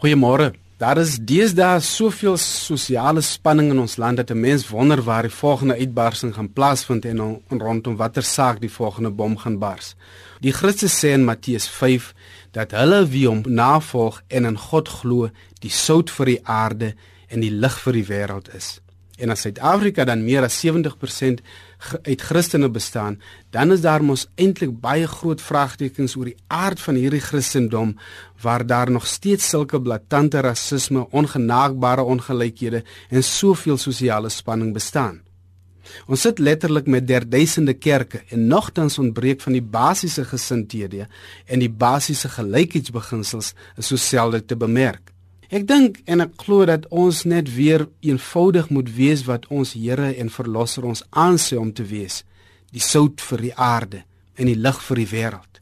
[0.00, 0.54] Goeiemôre.
[0.80, 5.38] Daar is deesdae soveel sosiale spanning in ons land dat 'n mens wonder waar die
[5.42, 9.94] volgende uitbarsting gaan plaasvind en rondom watter saak die volgende bom gaan bars.
[10.40, 12.14] Die Christus sê in Matteus 5
[12.50, 16.94] dat hulle wie hom navolg en in God glo, die sout vir die aarde
[17.28, 18.80] en die lig vir die wêreld is.
[19.20, 21.42] En as Suid-Afrika dan meer as 70%
[22.02, 23.18] uit Christene bestaan,
[23.52, 27.96] dan is daar mos eintlik baie groot vraagtekens oor die aard van hierdie Christendom
[28.40, 35.20] waar daar nog steeds sulke blaatante rasisme, ongenaagbare ongelykhede en soveel sosiale spanning bestaan.
[36.06, 41.08] Ons sit letterlik met derduisende kerke en nogtans ontbreek van die basiese gesindhede
[41.46, 45.10] en die basiese gelykheidsbeginsels is so selde te bemerk.
[45.50, 50.12] Ek dink en ek glo dat ons net weer eenvoudig moet wees wat ons Here
[50.22, 52.20] en Verlosser ons aansê om te wees,
[52.70, 54.04] die sout vir die aarde
[54.38, 55.58] en die lig vir die wêreld.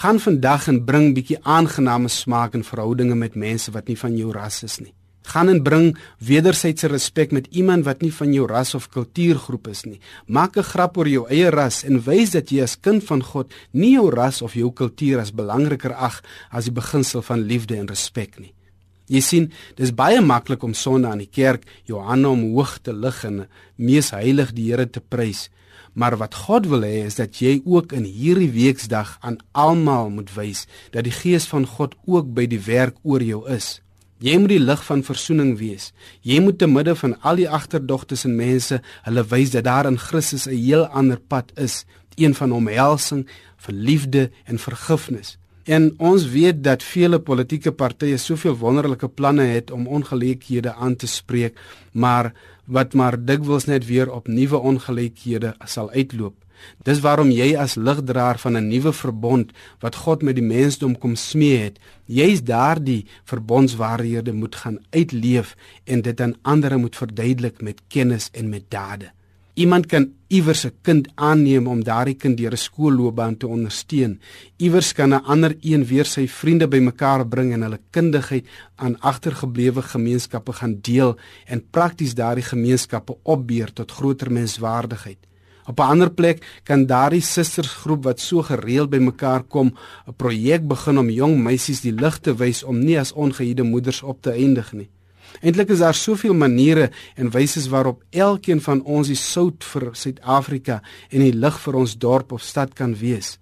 [0.00, 4.30] Gaan vandag en bring bietjie aangename smaak in verhoudinge met mense wat nie van jou
[4.32, 4.94] ras is nie.
[5.28, 5.90] Gaan en bring
[6.24, 10.00] wederwysige respek met iemand wat nie van jou ras of kultuurgroep is nie.
[10.26, 13.52] Maak 'n grap oor jou eie ras en wys dat jy as kind van God
[13.72, 17.86] nie jou ras of jou kultuur as belangriker ag as die beginsel van liefde en
[17.86, 18.54] respek nie.
[19.10, 23.24] Jy sien, dis baie maklik om sonde aan die kerk Johanna om hoog te lig
[23.24, 25.48] en mees heilig die Here te prys.
[25.94, 30.30] Maar wat God wil hê is dat jy ook in hierdie weksdag aan almal moet
[30.36, 33.80] wys dat die gees van God ook by die werk oor jou is.
[34.22, 35.90] Jy moet die lig van verzoening wees.
[36.22, 39.98] Jy moet te midde van al die agterdogtes en mense hulle wys dat daar in
[39.98, 41.84] Christus 'n heel ander pad is,
[42.16, 45.38] een van omhelsing, van liefde en vergifnis.
[45.64, 51.06] En ons weet dat vele politieke partye soveel wonderlike planne het om ongelykhede aan te
[51.06, 51.58] spreek,
[51.92, 52.32] maar
[52.64, 56.34] wat maar dikwels net weer op nuwe ongelykhede sal uitloop.
[56.86, 61.14] Dis waarom jy as ligdraer van 'n nuwe verbond wat God met die mensdom kom
[61.16, 67.82] smee het, jy's daardie verbondswaarhede moet gaan uitleef en dit aan ander moet verduidelik met
[67.88, 69.10] kennis en met dade.
[69.54, 74.20] Iemand kan iewers 'n kind aanneem om daardie kind deur 'n skoolloopbaan te ondersteun.
[74.56, 78.46] Iewers kan 'n ander een weer sy vriende bymekaar bring en hulle kundigheid
[78.76, 85.18] aan agtergeblewe gemeenskappe gaan deel en prakties daardie gemeenskappe opbeur tot groter menswaardigheid.
[85.66, 89.74] Op 'n ander plek kan daardie sistersgroep wat so gereeld bymekaar kom,
[90.06, 94.02] 'n projek begin om jong meisies die lig te wys om nie as ongehuide moeders
[94.02, 94.88] op te eindig nie.
[95.40, 100.82] Eintlik is daar soveel maniere en wyse waarop elkeen van ons die sout vir Suid-Afrika
[101.10, 103.38] en die lig vir ons dorp of stad kan wees.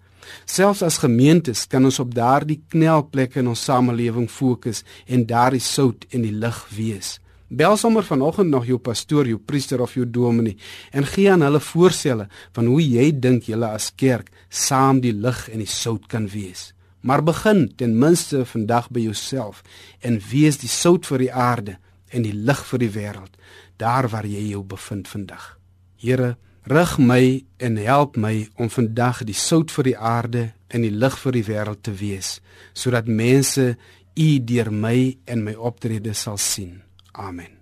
[0.46, 6.06] Selfs as gemeentes kan ons op daardie knelplekke in ons samelewing fokus en daardie sout
[6.14, 7.18] en die lig wees.
[7.50, 10.56] Bel sommer vanoggend nog jou pastoor, jou priester of jou dominee
[10.94, 15.48] en gee aan hulle voorstelle van hoe jy dink julle as kerk saam die lig
[15.50, 16.70] en die sout kan wees.
[17.00, 19.62] Maar begin ten minste vandag by jouself
[20.00, 21.78] en wees die sout vir die aarde
[22.10, 23.36] en die lig vir die wêreld
[23.80, 25.56] daar waar jy jou bevind vandag.
[25.96, 26.36] Here,
[26.68, 31.16] rig my en help my om vandag die sout vir die aarde en die lig
[31.22, 32.38] vir die wêreld te wees
[32.72, 33.72] sodat mense
[34.20, 36.82] u deur my en my optrede sal sien.
[37.12, 37.59] Amen.